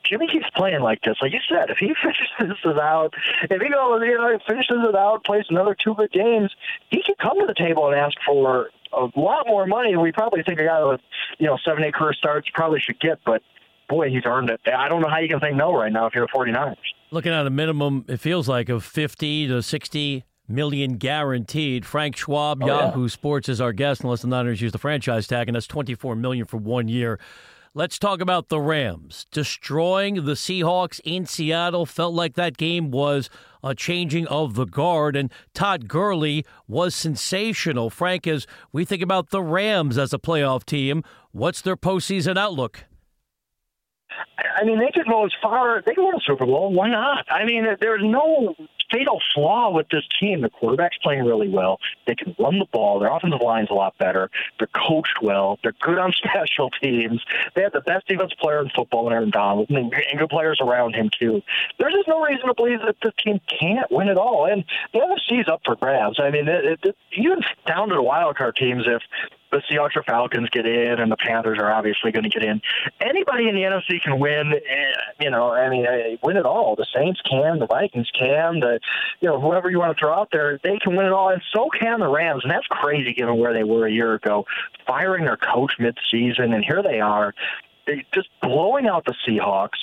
Jimmy 0.04 0.28
keeps 0.28 0.50
playing 0.56 0.82
like 0.82 1.02
this. 1.02 1.18
Like 1.22 1.34
you 1.34 1.40
said, 1.50 1.70
if 1.70 1.78
he 1.78 1.94
finishes 2.38 2.58
it 2.64 2.80
out, 2.80 3.14
if 3.44 3.62
he 3.62 3.70
goes, 3.70 4.02
you 4.04 4.18
know, 4.18 4.40
finishes 4.48 4.78
it 4.88 4.96
out, 4.96 5.24
plays 5.24 5.46
another 5.50 5.76
two 5.76 5.94
good 5.96 6.12
games, 6.12 6.52
he 6.90 7.02
can 7.04 7.16
come 7.22 7.40
to 7.40 7.46
the 7.46 7.54
table 7.54 7.88
and 7.88 7.96
ask 7.96 8.18
for 8.26 8.70
a 8.94 9.08
lot 9.16 9.46
more 9.48 9.68
money 9.68 9.92
than 9.92 10.02
we 10.02 10.12
probably 10.12 10.42
think 10.44 10.60
a 10.60 10.66
guy 10.66 10.84
with, 10.84 11.02
you 11.38 11.48
know, 11.48 11.58
seven, 11.64 11.84
eight 11.84 11.94
career 11.94 12.14
starts 12.14 12.48
probably 12.54 12.80
should 12.80 13.00
get. 13.00 13.20
But 13.26 13.42
boy, 13.88 14.10
he's 14.10 14.26
earned 14.26 14.50
it. 14.50 14.62
I 14.66 14.88
don't 14.88 15.02
know 15.02 15.10
how 15.10 15.20
you 15.20 15.28
can 15.28 15.40
say 15.42 15.52
no 15.52 15.74
right 15.76 15.92
now 15.92 16.06
if 16.08 16.16
you're 16.16 16.26
a 16.26 16.28
49ers. 16.28 16.76
Looking 17.12 17.34
at 17.34 17.46
a 17.46 17.50
minimum, 17.50 18.06
it 18.08 18.20
feels 18.20 18.48
like 18.48 18.70
of 18.70 18.84
50 18.84 19.48
to 19.48 19.62
60 19.62 20.24
million 20.50 20.98
guaranteed. 20.98 21.86
Frank 21.86 22.18
Schwab, 22.18 22.64
oh, 22.64 22.68
Yahoo 22.68 23.02
yeah. 23.04 23.08
Sports 23.08 23.50
is 23.50 23.62
our 23.62 23.74
guest, 23.74 24.04
unless 24.04 24.22
the 24.22 24.28
Niners 24.28 24.62
use 24.62 24.72
the 24.72 24.78
franchise 24.78 25.28
tag, 25.28 25.48
and 25.48 25.56
that's 25.56 25.68
24 25.68 26.16
million 26.16 26.46
for 26.46 26.58
one 26.58 26.88
year. 26.88 27.20
Let's 27.76 28.00
talk 28.00 28.20
about 28.20 28.50
the 28.50 28.60
Rams 28.60 29.28
destroying 29.32 30.16
the 30.26 30.34
Seahawks 30.34 31.00
in 31.04 31.28
Seattle. 31.28 31.86
Felt 31.86 32.16
like 32.16 32.34
that 32.34 32.58
game 32.58 32.90
was 32.90 33.30
a 33.64 33.76
changing 33.76 34.26
of 34.28 34.56
the 34.56 34.66
guard, 34.66 35.16
and 35.16 35.32
Todd 35.54 35.88
Gurley 35.88 36.46
was 36.68 36.96
sensational. 36.96 37.92
Frank, 37.92 38.26
as 38.26 38.48
we 38.72 38.86
think 38.86 39.04
about 39.04 39.30
the 39.30 39.44
Rams 39.44 40.00
as 40.00 40.14
a 40.14 40.18
playoff 40.18 40.66
team, 40.66 41.04
what's 41.32 41.62
their 41.62 41.78
postseason 41.78 42.38
outlook? 42.38 42.86
I 44.56 44.64
mean, 44.64 44.80
they 44.80 44.92
could 44.94 45.08
go 45.08 45.26
as 45.26 45.32
far. 45.42 45.82
They 45.86 45.94
could 45.94 46.06
win 46.06 46.16
a 46.16 46.22
Super 46.26 46.46
Bowl. 46.46 46.74
Why 46.74 46.90
not? 46.90 47.26
I 47.30 47.46
mean, 47.46 47.66
there's 47.80 48.02
no 48.04 48.56
fatal 48.92 49.22
flaw 49.34 49.72
with 49.72 49.88
this 49.90 50.04
team. 50.20 50.42
The 50.42 50.50
quarterback's 50.50 50.98
playing 50.98 51.26
really 51.26 51.50
well. 51.50 51.80
They 52.08 52.16
can 52.16 52.36
run 52.40 52.60
the 52.60 52.66
ball. 52.72 53.00
Their 53.00 53.14
offensive 53.14 53.42
line's 53.42 53.70
a 53.70 53.74
lot 53.74 53.98
better. 53.98 54.30
They're 54.58 54.70
coached 54.88 55.20
well. 55.22 55.60
They're 55.64 55.76
good 55.82 55.98
on 55.98 56.12
special 56.18 56.70
teams. 56.82 57.24
They 57.56 57.64
have 57.64 57.74
the 57.74 57.82
best 57.82 58.08
defense 58.08 58.34
player 58.40 58.62
in 58.62 58.70
football 58.76 59.08
in 59.08 59.14
Aaron 59.14 59.30
Donald, 59.30 59.70
and 59.70 59.92
good 59.92 60.30
players 60.30 60.60
around 60.62 60.96
him 60.96 61.10
too. 61.18 61.42
There's 61.78 61.94
just 61.94 62.08
no 62.08 62.22
reason 62.22 62.48
to 62.48 62.54
believe 62.54 62.80
that 62.86 62.96
this 63.02 63.14
team 63.24 63.40
can't 63.60 63.92
win 63.92 64.08
it 64.08 64.18
all. 64.18 64.46
And 64.46 64.64
the 64.94 65.00
NFC's 65.00 65.48
up 65.48 65.62
for 65.66 65.76
grabs. 65.76 66.20
I 66.20 66.30
mean, 66.30 66.48
it, 66.48 66.80
it, 66.84 66.96
even 67.18 67.40
down 67.66 67.90
to 67.90 67.96
the 67.96 68.02
wild 68.02 68.36
card 68.38 68.56
teams, 68.56 68.84
if 68.86 69.02
the 69.52 69.62
Seahawks 69.70 69.96
or 69.96 70.04
Falcons 70.04 70.50
get 70.52 70.66
in, 70.66 71.00
and 71.00 71.12
the 71.12 71.18
Panthers 71.18 71.58
are 71.60 71.72
obviously 71.72 72.12
going 72.12 72.24
to 72.24 72.30
get 72.30 72.44
in. 72.44 72.62
Anybody 73.02 73.48
in 73.48 73.56
the 73.56 73.62
NFC 73.62 74.02
can 74.02 74.20
win. 74.20 74.54
Eh, 74.54 74.94
you 75.20 75.30
know, 75.30 75.52
I 75.52 75.70
mean, 75.70 75.86
eh, 75.86 76.18
win 76.24 76.38
it 76.38 76.46
all. 76.46 76.76
The 76.76 76.86
Saints 76.96 77.22
can, 77.30 77.60
the 77.60 77.68
Vikings 77.68 78.10
can, 78.18 78.60
the 78.60 78.80
you 79.22 79.28
know 79.28 79.40
whoever 79.40 79.70
you 79.70 79.80
want 79.80 79.98
to 79.98 80.00
throw 80.00 80.14
out 80.14 80.30
there, 80.32 80.60
they 80.64 80.78
can 80.78 80.96
win 80.96 81.06
it 81.06 81.12
all, 81.12 81.30
and 81.30 81.42
so 81.54 81.70
can 81.80 82.00
the 82.00 82.08
Rams. 82.08 82.44
And 82.44 82.52
that's 82.52 82.68
crazy 82.68 83.14
given 83.14 83.38
where 83.38 83.54
they 83.54 83.64
were 83.64 83.86
a 83.88 83.92
year 83.92 84.14
ago, 84.14 84.46
firing 84.86 85.26
their 85.26 85.38
coach 85.38 85.74
mid-season, 85.80 86.54
and 86.54 86.64
here 86.64 86.84
they 86.84 87.00
are, 87.00 87.34
they 87.88 88.06
just 88.14 88.30
blowing 88.42 88.88
out 88.88 89.06
the 89.06 89.16
Seahawks 89.28 89.80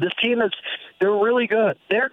this 0.00 0.12
team 0.20 0.40
is 0.40 0.52
they're 1.00 1.10
really 1.10 1.46
good. 1.46 1.78
They're 1.88 2.10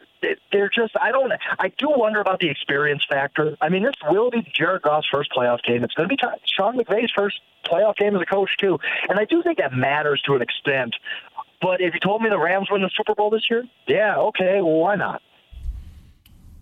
they're 0.52 0.70
just 0.70 0.94
I 1.00 1.12
don't 1.12 1.32
I 1.60 1.70
do 1.78 1.90
wonder 1.90 2.20
about 2.20 2.40
the 2.40 2.50
experience 2.50 3.06
factor. 3.08 3.56
I 3.62 3.70
mean, 3.70 3.84
this 3.84 3.96
will 4.10 4.30
be 4.30 4.48
Jared 4.54 4.82
Goff's 4.82 5.08
first 5.12 5.32
playoff 5.32 5.62
game. 5.64 5.84
It's 5.84 5.94
going 5.94 6.10
to 6.10 6.16
be 6.16 6.22
Sean 6.46 6.78
McVay's 6.78 7.12
first 7.16 7.40
playoff 7.66 7.98
game 7.98 8.16
as 8.16 8.22
a 8.22 8.26
coach 8.26 8.56
too, 8.58 8.80
and 9.10 9.20
I 9.20 9.26
do 9.26 9.44
think 9.44 9.58
that 9.60 9.74
matters 9.74 10.22
to 10.26 10.36
an 10.36 10.42
extent. 10.42 10.96
But 11.62 11.82
if 11.82 11.94
you 11.94 12.00
told 12.00 12.22
me 12.22 12.30
the 12.30 12.40
Rams 12.40 12.70
win 12.70 12.82
the 12.82 12.92
Super 12.96 13.16
Bowl 13.16 13.30
this 13.30 13.50
year, 13.50 13.64
yeah, 13.88 14.18
okay, 14.18 14.62
well, 14.62 14.76
why 14.76 14.96
not? 14.96 15.22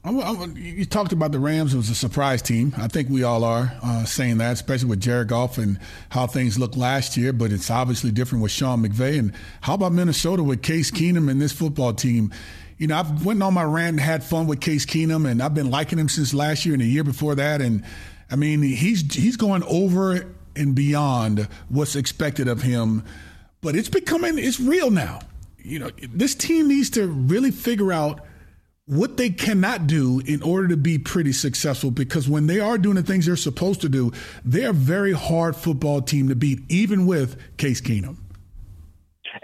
You 0.06 0.86
talked 0.86 1.14
about 1.14 1.32
the 1.32 1.40
Rams. 1.40 1.74
It 1.74 1.78
was 1.78 1.90
a 1.90 1.96
surprise 1.96 2.42
team. 2.42 2.74
I 2.78 2.88
think 2.88 3.10
we 3.10 3.24
all 3.24 3.44
are 3.44 3.76
uh, 3.82 4.06
saying 4.06 4.38
that, 4.38 4.54
especially 4.54 4.90
with 4.90 5.02
Jared 5.02 5.30
Goff 5.30 5.58
and 5.58 5.80
how 6.10 6.28
things 6.28 6.60
looked 6.60 6.78
last 6.78 7.18
year. 7.18 7.34
But 7.34 7.52
it's 7.52 7.72
obviously 7.72 8.12
different 8.12 8.44
with 8.44 8.52
Sean 8.52 8.84
McVay. 8.84 9.18
And 9.18 9.34
how 9.62 9.74
about 9.74 9.94
Minnesota 9.94 10.44
with 10.44 10.62
Case 10.62 10.92
Keenum 10.92 11.30
and 11.30 11.42
this 11.42 11.52
football 11.52 11.94
team? 11.94 12.32
You 12.78 12.88
know, 12.88 12.98
I've 12.98 13.26
went 13.26 13.42
on 13.42 13.54
my 13.54 13.64
rant 13.64 13.96
and 13.96 14.00
had 14.00 14.24
fun 14.24 14.48
with 14.48 14.62
Case 14.62 14.86
Keenum, 14.86 15.28
and 15.30 15.42
I've 15.42 15.56
been 15.56 15.72
liking 15.72 15.98
him 15.98 16.10
since 16.10 16.34
last 16.34 16.66
year 16.66 16.76
and 16.76 16.84
the 16.84 16.88
year 16.88 17.04
before 17.04 17.36
that. 17.36 17.62
And 17.62 17.84
I 18.30 18.36
mean, 18.36 18.62
he's 18.62 19.14
he's 19.14 19.38
going 19.38 19.64
over 19.64 20.34
and 20.56 20.76
beyond 20.76 21.48
what's 21.68 21.96
expected 21.96 22.48
of 22.48 22.62
him 22.62 23.04
but 23.66 23.76
it's 23.76 23.90
becoming 23.90 24.38
it's 24.38 24.60
real 24.60 24.92
now. 24.92 25.20
You 25.58 25.80
know, 25.80 25.90
this 26.14 26.36
team 26.36 26.68
needs 26.68 26.92
to 26.92 27.08
really 27.08 27.50
figure 27.50 27.92
out 27.92 28.22
what 28.88 29.18
they 29.18 29.30
cannot 29.30 29.88
do 29.88 30.22
in 30.26 30.44
order 30.44 30.68
to 30.68 30.78
be 30.78 31.00
pretty 31.00 31.32
successful 31.32 31.90
because 31.90 32.30
when 32.30 32.46
they 32.46 32.60
are 32.60 32.78
doing 32.78 32.96
the 32.96 33.04
things 33.04 33.26
they're 33.26 33.36
supposed 33.36 33.82
to 33.82 33.90
do, 33.90 34.12
they're 34.44 34.70
a 34.70 34.74
very 34.74 35.14
hard 35.14 35.56
football 35.56 36.02
team 36.02 36.30
to 36.30 36.36
beat, 36.36 36.60
even 36.70 37.08
with 37.08 37.58
Case 37.58 37.82
Keenum. 37.82 38.18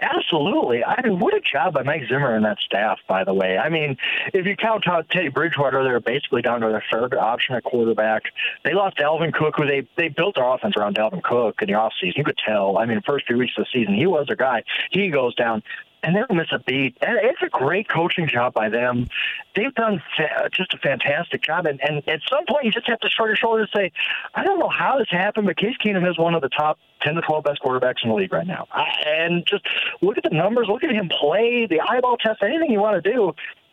Absolutely. 0.00 0.82
I 0.84 1.02
mean, 1.02 1.18
what 1.18 1.34
a 1.34 1.40
job 1.40 1.74
by 1.74 1.82
Mike 1.82 2.02
Zimmer 2.08 2.34
and 2.34 2.44
that 2.44 2.58
staff, 2.64 2.98
by 3.06 3.24
the 3.24 3.34
way. 3.34 3.58
I 3.58 3.68
mean, 3.68 3.96
if 4.32 4.46
you 4.46 4.56
count 4.56 4.88
out 4.88 5.10
Teddy 5.10 5.28
Bridgewater, 5.28 5.84
they're 5.84 6.00
basically 6.00 6.40
down 6.40 6.60
to 6.60 6.68
their 6.68 6.84
third 6.90 7.14
option 7.14 7.56
at 7.56 7.64
quarterback. 7.64 8.22
They 8.64 8.72
lost 8.72 8.96
Dalvin 8.96 9.34
Cook, 9.34 9.54
who 9.58 9.66
they 9.66 9.86
they 9.98 10.08
built 10.08 10.36
their 10.36 10.46
offense 10.46 10.76
around 10.78 10.96
Dalvin 10.96 11.22
Cook 11.22 11.56
in 11.60 11.68
the 11.68 11.74
offseason. 11.74 12.16
You 12.16 12.24
could 12.24 12.38
tell. 12.38 12.78
I 12.78 12.86
mean, 12.86 12.96
the 12.96 13.02
first 13.02 13.26
few 13.26 13.36
weeks 13.36 13.52
of 13.58 13.64
the 13.64 13.80
season, 13.80 13.94
he 13.94 14.06
was 14.06 14.26
their 14.28 14.36
guy. 14.36 14.62
He 14.90 15.10
goes 15.10 15.34
down 15.34 15.62
and 16.02 16.16
they 16.16 16.20
don't 16.20 16.36
miss 16.36 16.48
a 16.52 16.58
beat. 16.58 16.96
And 17.00 17.18
it's 17.22 17.42
a 17.42 17.48
great 17.48 17.88
coaching 17.88 18.26
job 18.26 18.54
by 18.54 18.68
them. 18.68 19.08
They've 19.54 19.74
done 19.74 20.02
fa- 20.16 20.48
just 20.52 20.74
a 20.74 20.78
fantastic 20.78 21.42
job. 21.42 21.66
And, 21.66 21.80
and 21.80 22.06
at 22.08 22.20
some 22.28 22.44
point, 22.48 22.64
you 22.64 22.72
just 22.72 22.88
have 22.88 23.00
to 23.00 23.08
shrug 23.08 23.28
your 23.28 23.36
shoulders 23.36 23.70
and 23.74 23.82
say, 23.84 23.92
I 24.34 24.42
don't 24.42 24.58
know 24.58 24.68
how 24.68 24.98
this 24.98 25.08
happened, 25.10 25.46
but 25.46 25.56
Case 25.56 25.76
Keenum 25.84 26.08
is 26.08 26.18
one 26.18 26.34
of 26.34 26.42
the 26.42 26.48
top 26.48 26.78
10 27.02 27.14
to 27.14 27.20
12 27.20 27.44
best 27.44 27.62
quarterbacks 27.62 28.02
in 28.02 28.10
the 28.10 28.16
league 28.16 28.32
right 28.32 28.46
now. 28.46 28.66
And 29.06 29.46
just 29.46 29.64
look 30.00 30.18
at 30.18 30.24
the 30.24 30.30
numbers, 30.30 30.66
look 30.68 30.84
at 30.84 30.90
him 30.90 31.08
play, 31.08 31.66
the 31.66 31.80
eyeball 31.80 32.16
test, 32.16 32.42
anything 32.42 32.70
you 32.70 32.80
want 32.80 33.02
to 33.02 33.12
do. 33.12 33.32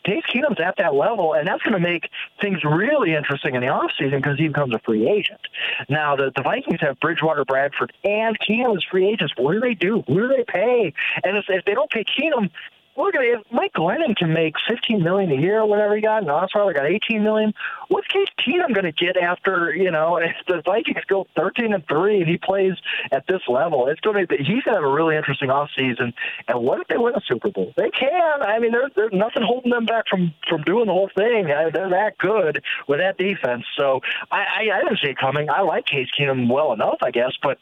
Case 0.09 0.23
Keenum's 0.33 0.59
at 0.59 0.77
that 0.77 0.95
level, 0.95 1.33
and 1.33 1.47
that's 1.47 1.61
going 1.61 1.73
to 1.73 1.79
make 1.79 2.09
things 2.41 2.63
really 2.63 3.13
interesting 3.13 3.53
in 3.53 3.61
the 3.61 3.67
offseason 3.67 4.17
because 4.17 4.39
he 4.39 4.47
becomes 4.47 4.73
a 4.73 4.79
free 4.79 5.07
agent. 5.07 5.39
Now, 5.87 6.15
the, 6.15 6.31
the 6.35 6.41
Vikings 6.41 6.81
have 6.81 6.99
Bridgewater, 6.99 7.45
Bradford, 7.45 7.93
and 8.03 8.37
Keenum 8.39 8.75
as 8.75 8.83
free 8.83 9.07
agents. 9.07 9.33
What 9.37 9.53
do 9.53 9.59
they 9.59 9.75
do? 9.75 10.03
Who 10.07 10.21
do 10.21 10.27
they 10.27 10.43
pay? 10.43 10.93
And 11.23 11.37
if, 11.37 11.45
if 11.47 11.63
they 11.65 11.75
don't 11.75 11.91
pay 11.91 12.03
Keenum, 12.03 12.49
look 12.97 13.15
at 13.15 13.51
Mike 13.51 13.73
Glennon 13.73 14.15
can 14.15 14.33
make 14.33 14.55
fifteen 14.67 15.03
million 15.03 15.31
a 15.31 15.35
year, 15.35 15.65
whatever 15.65 15.95
he 15.95 16.01
got, 16.01 16.21
and 16.21 16.27
Osweiler 16.27 16.73
got 16.73 16.85
eighteen 16.85 17.23
million. 17.23 17.53
What's 17.87 18.07
Case 18.07 18.27
Keenum 18.39 18.73
going 18.73 18.85
to 18.85 18.91
get 18.91 19.17
after 19.17 19.73
you 19.75 19.91
know 19.91 20.17
if 20.21 20.35
the 20.47 20.61
Vikings 20.65 21.03
go 21.07 21.27
thirteen 21.35 21.73
and 21.73 21.85
three 21.87 22.19
and 22.19 22.29
he 22.29 22.37
plays 22.37 22.73
at 23.11 23.25
this 23.27 23.41
level? 23.47 23.87
It's 23.87 23.99
going 24.01 24.27
to 24.27 24.37
he's 24.37 24.63
going 24.63 24.75
to 24.75 24.81
have 24.81 24.83
a 24.83 24.91
really 24.91 25.15
interesting 25.15 25.49
off 25.49 25.69
season. 25.75 26.13
And 26.47 26.61
what 26.61 26.79
if 26.79 26.87
they 26.87 26.97
win 26.97 27.15
a 27.15 27.21
Super 27.27 27.49
Bowl? 27.49 27.73
They 27.75 27.89
can. 27.89 28.41
I 28.41 28.59
mean, 28.59 28.71
there's 28.71 28.91
there's 28.95 29.13
nothing 29.13 29.43
holding 29.43 29.71
them 29.71 29.85
back 29.85 30.05
from 30.09 30.33
from 30.47 30.63
doing 30.63 30.87
the 30.87 30.93
whole 30.93 31.09
thing. 31.15 31.51
I, 31.51 31.69
they're 31.69 31.89
that 31.89 32.17
good 32.17 32.63
with 32.87 32.99
that 32.99 33.17
defense. 33.17 33.65
So 33.77 34.01
I, 34.31 34.39
I 34.39 34.77
I 34.77 34.83
didn't 34.83 34.99
see 35.03 35.09
it 35.09 35.17
coming. 35.17 35.49
I 35.49 35.61
like 35.61 35.85
Case 35.85 36.09
Keenum 36.17 36.51
well 36.51 36.73
enough, 36.73 36.97
I 37.01 37.11
guess, 37.11 37.33
but 37.41 37.57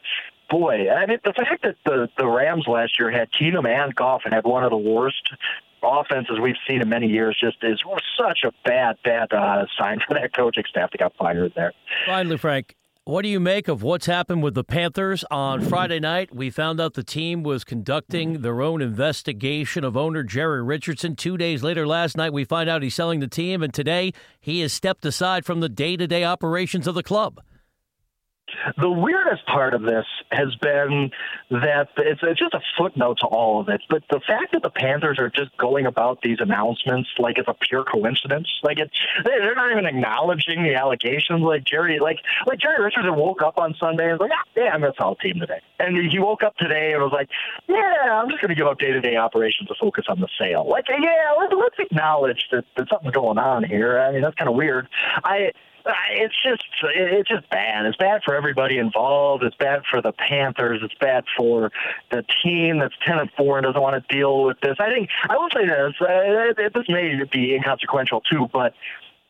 boy, 0.48 0.90
I 0.90 1.06
mean, 1.06 1.18
the 1.24 1.32
fact 1.32 1.62
that 1.62 1.76
the 1.84 2.08
the 2.18 2.26
Rams 2.26 2.66
last 2.66 2.98
year 2.98 3.10
had 3.10 3.28
Keenum 3.32 3.66
and 3.68 3.94
Goff 3.94 4.22
and 4.24 4.34
had 4.34 4.44
one 4.44 4.64
of 4.64 4.70
the 4.70 4.76
worst 4.76 5.32
offenses 5.82 6.38
we've 6.40 6.56
seen 6.68 6.82
in 6.82 6.88
many 6.88 7.06
years 7.06 7.36
just 7.40 7.58
is 7.62 7.80
such 8.18 8.40
a 8.44 8.52
bad, 8.64 8.96
bad 9.04 9.32
uh, 9.32 9.64
sign 9.78 10.00
for 10.06 10.14
that 10.14 10.34
coaching 10.34 10.64
staff 10.68 10.90
that 10.90 10.98
got 10.98 11.14
fired 11.16 11.52
there. 11.54 11.72
Finally, 12.06 12.36
Frank, 12.36 12.74
what 13.04 13.22
do 13.22 13.28
you 13.28 13.40
make 13.40 13.68
of 13.68 13.82
what's 13.82 14.04
happened 14.04 14.42
with 14.42 14.54
the 14.54 14.64
Panthers 14.64 15.24
on 15.30 15.62
Friday 15.62 15.98
night? 15.98 16.34
We 16.34 16.50
found 16.50 16.78
out 16.78 16.92
the 16.92 17.02
team 17.02 17.42
was 17.42 17.64
conducting 17.64 18.42
their 18.42 18.60
own 18.60 18.82
investigation 18.82 19.82
of 19.82 19.96
owner 19.96 20.22
Jerry 20.22 20.62
Richardson. 20.62 21.16
Two 21.16 21.38
days 21.38 21.62
later, 21.62 21.86
last 21.86 22.18
night, 22.18 22.34
we 22.34 22.44
find 22.44 22.68
out 22.68 22.82
he's 22.82 22.94
selling 22.94 23.20
the 23.20 23.26
team, 23.26 23.62
and 23.62 23.72
today 23.72 24.12
he 24.40 24.60
has 24.60 24.74
stepped 24.74 25.06
aside 25.06 25.46
from 25.46 25.60
the 25.60 25.70
day 25.70 25.96
to 25.96 26.06
day 26.06 26.22
operations 26.22 26.86
of 26.86 26.94
the 26.94 27.02
club. 27.02 27.40
The 28.76 28.90
weirdest 28.90 29.46
part 29.46 29.74
of 29.74 29.82
this 29.82 30.04
has 30.30 30.54
been 30.56 31.10
that 31.50 31.88
it's, 31.96 32.20
it's 32.22 32.38
just 32.38 32.54
a 32.54 32.60
footnote 32.76 33.18
to 33.20 33.26
all 33.26 33.60
of 33.60 33.68
it, 33.68 33.82
but 33.88 34.02
the 34.10 34.20
fact 34.26 34.52
that 34.52 34.62
the 34.62 34.70
Panthers 34.70 35.18
are 35.18 35.30
just 35.30 35.56
going 35.56 35.86
about 35.86 36.20
these 36.22 36.38
announcements 36.40 37.08
like 37.18 37.38
it's 37.38 37.48
a 37.48 37.54
pure 37.54 37.84
coincidence, 37.84 38.48
like 38.62 38.78
it's 38.78 38.92
they're 39.24 39.54
not 39.54 39.70
even 39.70 39.86
acknowledging 39.86 40.62
the 40.62 40.74
allegations. 40.74 41.42
Like 41.42 41.64
Jerry, 41.64 41.98
like 41.98 42.18
like 42.46 42.58
Jerry 42.58 42.82
Richardson 42.82 43.14
woke 43.16 43.42
up 43.42 43.58
on 43.58 43.74
Sunday 43.78 44.10
and 44.10 44.18
was 44.18 44.28
like, 44.28 44.32
ah, 44.34 44.48
yeah, 44.56 44.70
I'm 44.72 44.80
gonna 44.80 44.92
sell 44.98 45.14
team 45.16 45.40
today, 45.40 45.60
and 45.78 45.96
he 46.10 46.18
woke 46.18 46.42
up 46.42 46.56
today 46.56 46.92
and 46.92 47.02
was 47.02 47.12
like, 47.12 47.28
yeah, 47.68 48.20
I'm 48.20 48.28
just 48.28 48.40
gonna 48.40 48.54
give 48.54 48.66
up 48.66 48.78
day 48.78 48.92
to 48.92 49.00
day 49.00 49.16
operations 49.16 49.68
to 49.68 49.74
focus 49.80 50.06
on 50.08 50.20
the 50.20 50.28
sale. 50.38 50.66
Like, 50.68 50.86
yeah, 50.88 51.32
let's, 51.38 51.52
let's 51.56 51.78
acknowledge 51.78 52.46
that, 52.52 52.64
that 52.76 52.88
something's 52.88 53.14
going 53.14 53.38
on 53.38 53.64
here. 53.64 53.98
I 53.98 54.12
mean, 54.12 54.22
that's 54.22 54.36
kind 54.36 54.48
of 54.48 54.56
weird. 54.56 54.88
I 55.24 55.52
it's 56.10 56.34
just 56.42 56.64
it's 56.82 57.28
just 57.28 57.48
bad. 57.50 57.86
It's 57.86 57.96
bad 57.96 58.22
for 58.24 58.34
everybody 58.34 58.78
involved. 58.78 59.42
It's 59.42 59.56
bad 59.56 59.82
for 59.90 60.02
the 60.02 60.12
Panthers. 60.12 60.80
It's 60.82 60.94
bad 60.94 61.24
for 61.36 61.70
the 62.10 62.24
team 62.42 62.78
that's 62.78 62.94
ten 63.06 63.18
and 63.18 63.30
four 63.36 63.58
and 63.58 63.64
doesn't 63.64 63.80
want 63.80 64.02
to 64.02 64.14
deal 64.14 64.44
with 64.44 64.60
this. 64.60 64.76
I 64.78 64.90
think 64.90 65.08
I 65.28 65.36
will 65.36 65.48
say 65.54 65.66
this. 65.66 65.94
Uh, 66.00 66.68
this 66.74 66.88
may 66.88 67.22
be 67.30 67.54
inconsequential 67.54 68.22
too, 68.22 68.48
but 68.52 68.74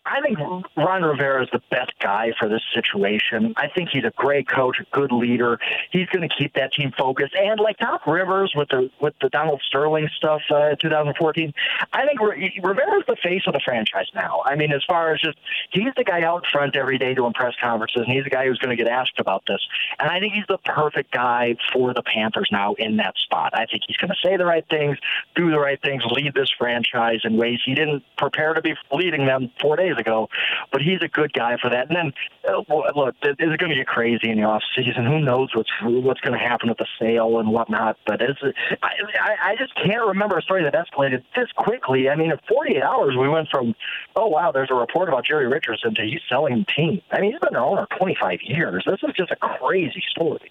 I 0.08 0.20
think 0.22 0.38
Ron 0.76 1.02
Rivera 1.02 1.42
is 1.42 1.48
the 1.52 1.60
best 1.70 1.92
guy 2.00 2.32
for 2.38 2.48
this 2.48 2.62
situation. 2.74 3.52
I 3.56 3.68
think 3.68 3.90
he's 3.92 4.04
a 4.04 4.12
great 4.16 4.48
coach, 4.48 4.78
a 4.80 4.96
good 4.96 5.12
leader. 5.12 5.58
He's 5.90 6.06
going 6.08 6.26
to 6.26 6.34
keep 6.34 6.54
that 6.54 6.72
team 6.72 6.92
focused. 6.96 7.34
And 7.34 7.60
like 7.60 7.76
Doc 7.76 8.06
Rivers 8.06 8.52
with 8.56 8.68
the 8.68 8.90
with 9.00 9.14
the 9.20 9.28
Donald 9.28 9.60
Sterling 9.66 10.08
stuff, 10.16 10.40
uh, 10.50 10.76
2014, 10.76 11.52
I 11.92 12.06
think 12.06 12.20
Rivera's 12.20 13.04
the 13.06 13.16
face 13.22 13.42
of 13.46 13.52
the 13.52 13.60
franchise 13.64 14.06
now. 14.14 14.42
I 14.44 14.56
mean, 14.56 14.72
as 14.72 14.82
far 14.88 15.12
as 15.12 15.20
just 15.20 15.38
he's 15.70 15.92
the 15.96 16.04
guy 16.04 16.22
out 16.22 16.44
front 16.50 16.74
every 16.74 16.98
day 16.98 17.14
doing 17.14 17.32
press 17.34 17.54
conferences, 17.60 18.02
and 18.06 18.12
he's 18.12 18.24
the 18.24 18.30
guy 18.30 18.46
who's 18.46 18.58
going 18.58 18.76
to 18.76 18.82
get 18.82 18.90
asked 18.90 19.18
about 19.18 19.44
this. 19.46 19.60
And 19.98 20.08
I 20.08 20.20
think 20.20 20.32
he's 20.32 20.46
the 20.48 20.58
perfect 20.58 21.12
guy 21.12 21.56
for 21.72 21.92
the 21.92 22.02
Panthers 22.02 22.48
now 22.50 22.74
in 22.74 22.96
that 22.96 23.14
spot. 23.18 23.50
I 23.52 23.66
think 23.66 23.82
he's 23.86 23.96
going 23.98 24.10
to 24.10 24.16
say 24.24 24.36
the 24.36 24.46
right 24.46 24.64
things, 24.70 24.96
do 25.34 25.50
the 25.50 25.58
right 25.58 25.80
things, 25.82 26.02
lead 26.10 26.34
this 26.34 26.50
franchise 26.58 27.20
in 27.24 27.36
ways 27.36 27.60
he 27.64 27.74
didn't 27.74 28.02
prepare 28.16 28.54
to 28.54 28.62
be 28.62 28.74
leading 28.92 29.26
them 29.26 29.50
four 29.60 29.76
days 29.76 29.97
ago. 29.98 30.28
But 30.72 30.82
he's 30.82 31.00
a 31.02 31.08
good 31.08 31.32
guy 31.32 31.56
for 31.60 31.70
that. 31.70 31.88
And 31.88 31.96
then, 31.96 32.12
uh, 32.48 32.62
look, 32.96 33.14
it's 33.22 33.38
going 33.38 33.70
to 33.70 33.76
get 33.76 33.86
crazy 33.86 34.30
in 34.30 34.38
the 34.38 34.44
off 34.44 34.62
season. 34.76 35.04
Who 35.06 35.20
knows 35.20 35.50
what's 35.54 35.70
what's 35.82 36.20
going 36.20 36.38
to 36.38 36.44
happen 36.44 36.68
with 36.68 36.78
the 36.78 36.86
sale 37.00 37.38
and 37.38 37.50
whatnot? 37.50 37.96
But 38.06 38.20
it's, 38.20 38.40
I, 38.82 39.52
I 39.52 39.56
just 39.56 39.74
can't 39.74 40.06
remember 40.06 40.38
a 40.38 40.42
story 40.42 40.64
that 40.64 40.74
escalated 40.74 41.22
this 41.36 41.48
quickly. 41.56 42.08
I 42.08 42.16
mean, 42.16 42.30
in 42.30 42.38
48 42.48 42.82
hours, 42.82 43.16
we 43.18 43.28
went 43.28 43.48
from, 43.50 43.74
oh 44.16 44.26
wow, 44.26 44.52
there's 44.52 44.70
a 44.70 44.74
report 44.74 45.08
about 45.08 45.24
Jerry 45.24 45.46
Richardson 45.46 45.94
to 45.94 46.02
he's 46.02 46.20
selling 46.28 46.58
the 46.58 46.72
team. 46.72 47.00
I 47.10 47.20
mean, 47.20 47.32
he's 47.32 47.40
been 47.40 47.52
their 47.52 47.62
owner 47.62 47.86
25 47.98 48.38
years. 48.42 48.84
This 48.86 49.00
is 49.02 49.14
just 49.16 49.30
a 49.30 49.36
crazy 49.36 50.02
story. 50.10 50.50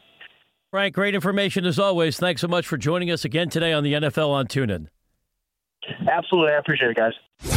Frank, 0.70 0.96
great 0.96 1.16
information 1.16 1.66
as 1.66 1.80
always. 1.80 2.18
Thanks 2.18 2.42
so 2.42 2.48
much 2.48 2.68
for 2.68 2.78
joining 2.78 3.10
us 3.10 3.24
again 3.24 3.50
today 3.50 3.72
on 3.72 3.84
the 3.84 3.94
NFL 3.94 4.30
on 4.30 4.48
TuneIn. 4.48 4.88
Absolutely. 6.10 6.52
I 6.52 6.58
appreciate 6.58 6.92
it, 6.92 6.98
guys. 6.98 7.57